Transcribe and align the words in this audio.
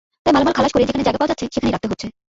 তাই 0.23 0.33
মালামাল 0.35 0.55
খালাস 0.57 0.71
করে 0.73 0.83
যেখানে 0.87 1.05
জায়গা 1.07 1.19
পাওয়া 1.19 1.31
যাচ্ছে, 1.31 1.45
সেখানেই 1.55 1.73
রাখতে 1.73 1.89
হচ্ছে। 1.91 2.07